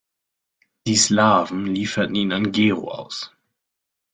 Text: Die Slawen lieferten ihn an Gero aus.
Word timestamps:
Die 0.87 0.95
Slawen 0.95 1.67
lieferten 1.75 2.15
ihn 2.15 2.31
an 2.31 2.51
Gero 2.51 2.89
aus. 2.89 3.35